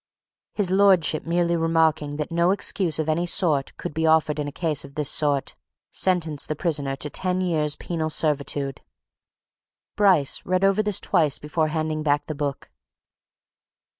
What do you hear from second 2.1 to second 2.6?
that no